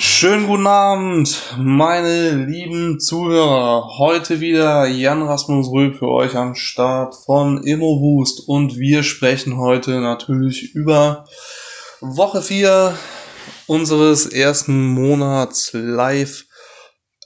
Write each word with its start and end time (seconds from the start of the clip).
Schönen 0.00 0.46
guten 0.46 0.68
Abend, 0.68 1.56
meine 1.58 2.44
lieben 2.44 3.00
Zuhörer. 3.00 3.98
Heute 3.98 4.38
wieder 4.38 4.86
Jan 4.86 5.22
Rasmus 5.22 5.72
Röb 5.72 5.96
für 5.96 6.06
euch 6.06 6.36
am 6.36 6.54
Start 6.54 7.16
von 7.16 7.64
ImmoBoost 7.64 8.46
und 8.46 8.78
wir 8.78 9.02
sprechen 9.02 9.56
heute 9.56 10.00
natürlich 10.00 10.72
über 10.76 11.24
Woche 12.00 12.42
4 12.42 12.96
unseres 13.66 14.26
ersten 14.26 14.86
Monats 14.86 15.72
live. 15.72 16.44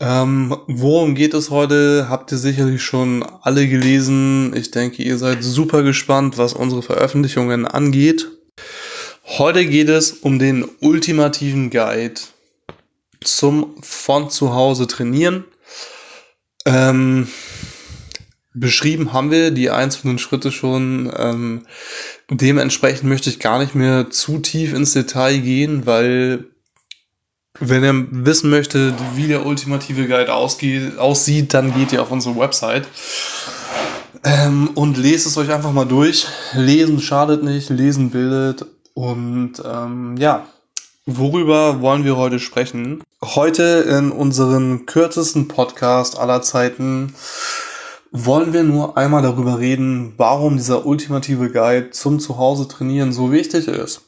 Ähm, 0.00 0.56
worum 0.66 1.14
geht 1.14 1.34
es 1.34 1.50
heute? 1.50 2.06
Habt 2.08 2.32
ihr 2.32 2.38
sicherlich 2.38 2.82
schon 2.82 3.22
alle 3.42 3.68
gelesen. 3.68 4.56
Ich 4.56 4.70
denke, 4.70 5.02
ihr 5.02 5.18
seid 5.18 5.44
super 5.44 5.82
gespannt, 5.82 6.38
was 6.38 6.54
unsere 6.54 6.80
Veröffentlichungen 6.80 7.66
angeht. 7.66 8.28
Heute 9.26 9.66
geht 9.66 9.90
es 9.90 10.12
um 10.12 10.38
den 10.38 10.64
ultimativen 10.80 11.68
Guide 11.68 12.18
zum 13.24 13.74
von 13.82 14.30
zu 14.30 14.54
Hause 14.54 14.86
trainieren. 14.86 15.44
Ähm, 16.64 17.28
beschrieben 18.54 19.12
haben 19.12 19.30
wir 19.30 19.50
die 19.50 19.70
einzelnen 19.70 20.18
Schritte 20.18 20.52
schon. 20.52 21.12
Ähm, 21.16 21.66
dementsprechend 22.30 23.08
möchte 23.08 23.30
ich 23.30 23.40
gar 23.40 23.58
nicht 23.58 23.74
mehr 23.74 24.10
zu 24.10 24.38
tief 24.38 24.72
ins 24.74 24.92
Detail 24.92 25.38
gehen, 25.38 25.86
weil 25.86 26.44
wenn 27.58 27.84
ihr 27.84 28.06
wissen 28.10 28.50
möchtet, 28.50 28.94
wie 29.14 29.28
der 29.28 29.46
ultimative 29.46 30.06
Guide 30.06 30.32
aussieht, 30.34 31.54
dann 31.54 31.74
geht 31.74 31.92
ihr 31.92 32.02
auf 32.02 32.10
unsere 32.10 32.36
Website 32.36 32.86
ähm, 34.24 34.70
und 34.74 34.96
lest 34.96 35.26
es 35.26 35.36
euch 35.36 35.50
einfach 35.50 35.72
mal 35.72 35.84
durch. 35.84 36.26
Lesen 36.54 37.00
schadet 37.00 37.42
nicht, 37.42 37.70
lesen 37.70 38.10
bildet 38.10 38.64
und 38.94 39.62
ähm, 39.64 40.16
ja, 40.18 40.46
Worüber 41.06 41.80
wollen 41.80 42.04
wir 42.04 42.16
heute 42.16 42.38
sprechen? 42.38 43.02
Heute 43.20 43.84
in 43.88 44.12
unserem 44.12 44.86
kürzesten 44.86 45.48
Podcast 45.48 46.16
aller 46.16 46.42
Zeiten 46.42 47.12
wollen 48.12 48.52
wir 48.52 48.62
nur 48.62 48.96
einmal 48.96 49.20
darüber 49.20 49.58
reden, 49.58 50.14
warum 50.16 50.58
dieser 50.58 50.86
ultimative 50.86 51.50
Guide 51.50 51.90
zum 51.90 52.20
Zuhause 52.20 52.68
trainieren 52.68 53.12
so 53.12 53.32
wichtig 53.32 53.66
ist. 53.66 54.02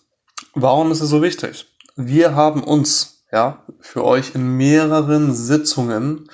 Warum 0.54 0.92
ist 0.92 1.00
es 1.00 1.10
so 1.10 1.20
wichtig? 1.20 1.66
Wir 1.96 2.36
haben 2.36 2.62
uns, 2.62 3.24
ja, 3.32 3.64
für 3.80 4.04
euch 4.04 4.36
in 4.36 4.56
mehreren 4.56 5.34
Sitzungen, 5.34 6.30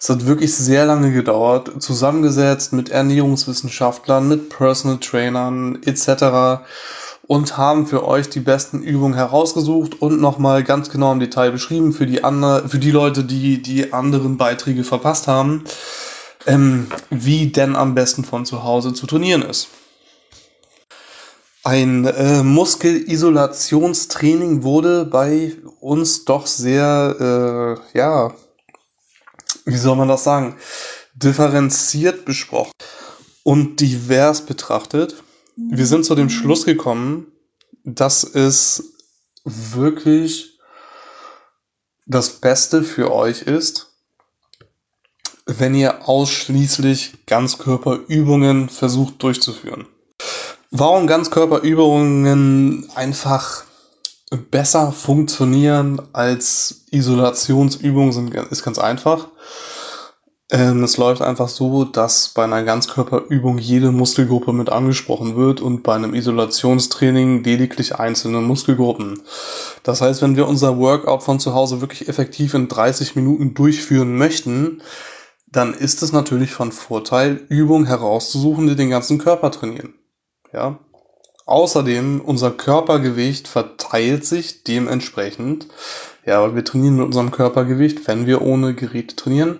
es 0.00 0.08
hat 0.08 0.24
wirklich 0.24 0.56
sehr 0.56 0.86
lange 0.86 1.12
gedauert, 1.12 1.70
zusammengesetzt 1.82 2.72
mit 2.72 2.88
Ernährungswissenschaftlern, 2.88 4.26
mit 4.26 4.48
Personal 4.48 5.00
Trainern 5.00 5.82
etc 5.82 6.64
und 7.26 7.56
haben 7.56 7.86
für 7.86 8.06
euch 8.06 8.28
die 8.28 8.40
besten 8.40 8.82
Übungen 8.82 9.14
herausgesucht 9.14 10.02
und 10.02 10.20
nochmal 10.20 10.64
ganz 10.64 10.90
genau 10.90 11.12
im 11.12 11.20
Detail 11.20 11.52
beschrieben 11.52 11.92
für 11.92 12.06
die, 12.06 12.24
andere, 12.24 12.68
für 12.68 12.78
die 12.78 12.90
Leute, 12.90 13.24
die 13.24 13.62
die 13.62 13.92
anderen 13.92 14.36
Beiträge 14.36 14.84
verpasst 14.84 15.28
haben, 15.28 15.64
ähm, 16.46 16.88
wie 17.10 17.46
denn 17.46 17.76
am 17.76 17.94
besten 17.94 18.24
von 18.24 18.44
zu 18.44 18.64
Hause 18.64 18.92
zu 18.92 19.06
trainieren 19.06 19.42
ist. 19.42 19.68
Ein 21.64 22.06
äh, 22.06 22.42
Muskelisolationstraining 22.42 24.64
wurde 24.64 25.04
bei 25.04 25.52
uns 25.80 26.24
doch 26.24 26.48
sehr, 26.48 27.78
äh, 27.94 27.96
ja, 27.96 28.34
wie 29.64 29.76
soll 29.76 29.94
man 29.94 30.08
das 30.08 30.24
sagen, 30.24 30.56
differenziert 31.14 32.24
besprochen 32.24 32.72
und 33.44 33.80
divers 33.80 34.40
betrachtet 34.40 35.22
wir 35.56 35.86
sind 35.86 36.04
zu 36.04 36.14
dem 36.14 36.30
Schluss 36.30 36.64
gekommen, 36.64 37.26
dass 37.84 38.24
es 38.24 38.94
wirklich 39.44 40.58
das 42.06 42.40
Beste 42.40 42.82
für 42.82 43.12
euch 43.12 43.42
ist, 43.42 43.92
wenn 45.46 45.74
ihr 45.74 46.08
ausschließlich 46.08 47.26
Ganzkörperübungen 47.26 48.68
versucht 48.68 49.22
durchzuführen. 49.22 49.86
Warum 50.70 51.06
Ganzkörperübungen 51.06 52.88
einfach 52.94 53.64
besser 54.50 54.92
funktionieren 54.92 56.00
als 56.12 56.86
Isolationsübungen 56.90 58.12
sind, 58.12 58.34
ist 58.34 58.62
ganz 58.62 58.78
einfach. 58.78 59.28
Ähm, 60.52 60.84
es 60.84 60.98
läuft 60.98 61.22
einfach 61.22 61.48
so, 61.48 61.84
dass 61.84 62.28
bei 62.28 62.44
einer 62.44 62.62
Ganzkörperübung 62.62 63.56
jede 63.56 63.90
Muskelgruppe 63.90 64.52
mit 64.52 64.68
angesprochen 64.68 65.34
wird 65.34 65.62
und 65.62 65.82
bei 65.82 65.94
einem 65.94 66.12
Isolationstraining 66.12 67.42
lediglich 67.42 67.96
einzelne 67.96 68.42
Muskelgruppen. 68.42 69.22
Das 69.82 70.02
heißt, 70.02 70.20
wenn 70.20 70.36
wir 70.36 70.46
unser 70.46 70.78
Workout 70.78 71.22
von 71.22 71.40
zu 71.40 71.54
Hause 71.54 71.80
wirklich 71.80 72.06
effektiv 72.06 72.52
in 72.52 72.68
30 72.68 73.16
Minuten 73.16 73.54
durchführen 73.54 74.18
möchten, 74.18 74.82
dann 75.46 75.72
ist 75.72 76.02
es 76.02 76.12
natürlich 76.12 76.50
von 76.50 76.70
Vorteil, 76.70 77.40
Übungen 77.48 77.86
herauszusuchen, 77.86 78.66
die 78.66 78.76
den 78.76 78.90
ganzen 78.90 79.16
Körper 79.16 79.50
trainieren. 79.52 79.94
Ja. 80.52 80.78
Außerdem, 81.46 82.20
unser 82.20 82.50
Körpergewicht 82.50 83.48
verteilt 83.48 84.26
sich 84.26 84.64
dementsprechend. 84.64 85.68
Ja, 86.26 86.42
weil 86.42 86.54
wir 86.54 86.64
trainieren 86.64 86.96
mit 86.96 87.06
unserem 87.06 87.30
Körpergewicht, 87.30 88.06
wenn 88.06 88.26
wir 88.26 88.42
ohne 88.42 88.74
Geräte 88.74 89.16
trainieren 89.16 89.58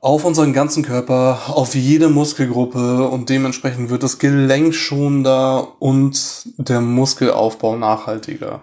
auf 0.00 0.24
unseren 0.24 0.52
ganzen 0.52 0.82
Körper, 0.82 1.42
auf 1.48 1.74
jede 1.74 2.08
Muskelgruppe 2.08 3.06
und 3.08 3.28
dementsprechend 3.28 3.90
wird 3.90 4.02
das 4.02 4.18
Gelenk 4.18 4.74
schonender 4.74 5.80
und 5.80 6.44
der 6.56 6.80
Muskelaufbau 6.80 7.76
nachhaltiger. 7.76 8.62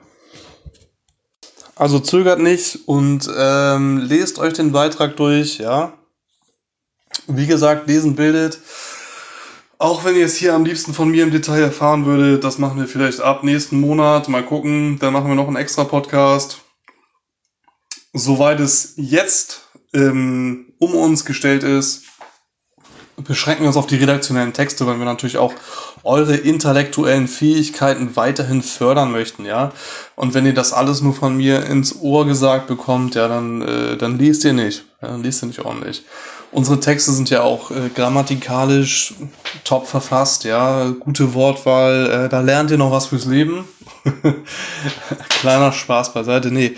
Also 1.75 1.99
zögert 1.99 2.39
nicht 2.39 2.87
und 2.87 3.29
ähm, 3.37 3.99
lest 3.99 4.39
euch 4.39 4.53
den 4.53 4.71
Beitrag 4.71 5.15
durch, 5.15 5.59
ja. 5.59 5.93
Wie 7.27 7.45
gesagt, 7.45 7.87
lesen 7.87 8.15
bildet. 8.15 8.59
Auch 9.77 10.03
wenn 10.03 10.15
ihr 10.15 10.25
es 10.25 10.35
hier 10.35 10.55
am 10.55 10.65
liebsten 10.65 10.95
von 10.95 11.09
mir 11.09 11.21
im 11.21 11.29
Detail 11.29 11.61
erfahren 11.61 12.07
würdet, 12.07 12.43
das 12.43 12.57
machen 12.57 12.79
wir 12.79 12.87
vielleicht 12.87 13.21
ab 13.21 13.43
nächsten 13.43 13.79
Monat. 13.79 14.27
Mal 14.27 14.43
gucken, 14.43 14.97
dann 14.97 15.13
machen 15.13 15.27
wir 15.27 15.35
noch 15.35 15.47
einen 15.47 15.55
extra 15.55 15.83
Podcast. 15.83 16.61
Soweit 18.11 18.59
es 18.59 18.93
jetzt 18.95 19.69
ähm, 19.93 20.66
um 20.79 20.95
uns 20.95 21.25
gestellt 21.25 21.63
ist, 21.63 22.03
beschränken 23.23 23.63
wir 23.63 23.67
uns 23.67 23.77
auf 23.77 23.87
die 23.87 23.95
redaktionellen 23.95 24.53
Texte, 24.53 24.85
weil 24.85 24.99
wir 24.99 25.05
natürlich 25.05 25.37
auch 25.37 25.53
eure 26.03 26.35
intellektuellen 26.35 27.27
Fähigkeiten 27.27 28.15
weiterhin 28.15 28.61
fördern 28.61 29.11
möchten, 29.11 29.45
ja. 29.45 29.71
Und 30.15 30.33
wenn 30.33 30.45
ihr 30.45 30.53
das 30.53 30.71
alles 30.71 31.01
nur 31.01 31.13
von 31.13 31.35
mir 31.35 31.65
ins 31.65 31.99
Ohr 31.99 32.27
gesagt 32.27 32.67
bekommt, 32.67 33.15
ja, 33.15 33.27
dann, 33.27 33.61
äh, 33.61 33.97
dann 33.97 34.19
liest 34.19 34.43
ihr 34.45 34.53
nicht. 34.53 34.85
Ja, 35.01 35.09
dann 35.09 35.23
liest 35.23 35.43
ihr 35.43 35.47
nicht 35.47 35.65
ordentlich. 35.65 36.03
Unsere 36.51 36.79
Texte 36.79 37.11
sind 37.11 37.29
ja 37.29 37.41
auch 37.41 37.71
äh, 37.71 37.89
grammatikalisch 37.93 39.15
top 39.63 39.87
verfasst, 39.87 40.43
ja, 40.43 40.89
gute 40.99 41.33
Wortwahl, 41.33 42.25
äh, 42.25 42.29
da 42.29 42.41
lernt 42.41 42.71
ihr 42.71 42.77
noch 42.77 42.91
was 42.91 43.07
fürs 43.07 43.25
Leben. 43.25 43.67
Kleiner 45.29 45.71
Spaß 45.71 46.13
beiseite, 46.13 46.51
nee. 46.51 46.75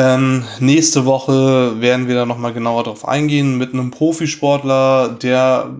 Ähm, 0.00 0.44
nächste 0.60 1.04
Woche 1.04 1.78
werden 1.82 2.08
wir 2.08 2.14
da 2.14 2.24
nochmal 2.24 2.54
genauer 2.54 2.84
drauf 2.84 3.06
eingehen 3.06 3.58
mit 3.58 3.74
einem 3.74 3.90
Profisportler, 3.90 5.10
der 5.10 5.76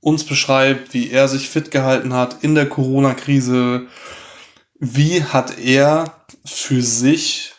uns 0.00 0.24
beschreibt, 0.24 0.92
wie 0.92 1.10
er 1.10 1.26
sich 1.26 1.48
fit 1.48 1.70
gehalten 1.70 2.12
hat 2.12 2.44
in 2.44 2.54
der 2.54 2.68
Corona-Krise. 2.68 3.86
Wie 4.78 5.24
hat 5.24 5.58
er 5.58 6.26
für 6.44 6.82
sich 6.82 7.54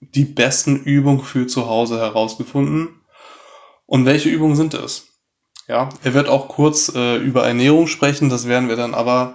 die 0.00 0.26
besten 0.26 0.76
Übungen 0.76 1.24
für 1.24 1.48
zu 1.48 1.66
Hause 1.66 1.98
herausgefunden? 1.98 3.00
Und 3.84 4.06
welche 4.06 4.28
Übungen 4.28 4.54
sind 4.54 4.74
es? 4.74 5.08
Ja, 5.66 5.88
er 6.04 6.14
wird 6.14 6.28
auch 6.28 6.46
kurz 6.46 6.92
äh, 6.94 7.16
über 7.16 7.44
Ernährung 7.44 7.88
sprechen, 7.88 8.30
das 8.30 8.46
werden 8.46 8.68
wir 8.68 8.76
dann 8.76 8.94
aber 8.94 9.34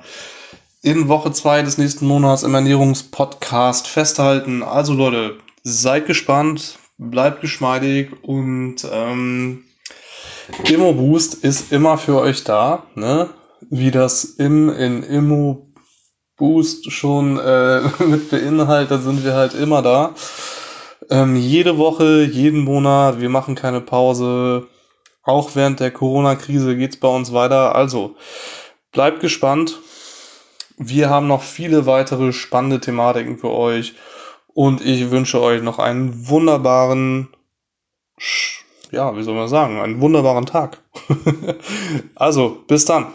in 0.82 1.10
Woche 1.10 1.34
zwei 1.34 1.64
des 1.64 1.78
nächsten 1.78 2.06
Monats 2.08 2.44
im 2.44 2.56
Ernährungspodcast 2.56 3.90
festhalten. 3.90 4.64
Also 4.64 4.94
Leute, 4.94 5.38
seid 5.64 6.08
gespannt, 6.08 6.80
bleibt 6.98 7.42
geschmeidig 7.42 8.12
und 8.24 8.78
ähm, 8.92 9.64
Immo 10.66 10.94
Boost 10.94 11.36
ist 11.44 11.72
immer 11.72 11.98
für 11.98 12.18
euch 12.20 12.44
da, 12.44 12.84
ne? 12.96 13.30
Wie 13.70 13.92
das 13.92 14.24
im 14.24 14.70
in 14.70 15.04
Immo 15.04 15.72
Boost 16.38 16.92
schon 16.92 17.38
äh, 17.38 17.82
mit 18.04 18.30
beinhaltet, 18.32 19.04
sind 19.04 19.24
wir 19.24 19.34
halt 19.34 19.54
immer 19.54 19.82
da. 19.82 20.16
Ähm, 21.10 21.36
jede 21.36 21.78
Woche, 21.78 22.24
jeden 22.24 22.64
Monat, 22.64 23.22
wir 23.22 23.30
machen 23.30 23.56
keine 23.56 23.82
Pause. 23.82 24.68
Auch 25.24 25.52
während 25.56 25.80
der 25.80 25.92
Corona-Krise 25.92 26.76
geht's 26.76 26.98
bei 26.98 27.08
uns 27.08 27.32
weiter. 27.32 27.76
Also, 27.76 28.16
bleibt 28.92 29.20
gespannt. 29.20 29.80
Wir 30.78 31.10
haben 31.10 31.28
noch 31.28 31.44
viele 31.44 31.86
weitere 31.86 32.34
spannende 32.34 32.80
Thematiken 32.80 33.38
für 33.38 33.52
euch. 33.52 33.94
Und 34.54 34.86
ich 34.86 35.12
wünsche 35.12 35.42
euch 35.42 35.62
noch 35.62 35.80
einen 35.80 36.28
wunderbaren, 36.28 37.30
ja, 38.92 39.16
wie 39.16 39.24
soll 39.24 39.36
man 39.36 39.48
sagen, 39.48 39.80
einen 39.80 40.02
wunderbaren 40.02 40.46
Tag. 40.46 40.82
also, 42.16 42.64
bis 42.68 42.86
dann. 42.86 43.14